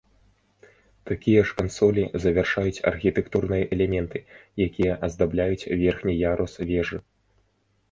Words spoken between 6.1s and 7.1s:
ярус вежы.